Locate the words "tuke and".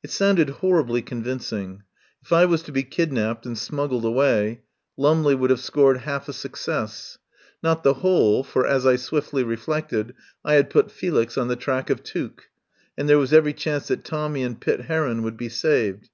12.04-13.08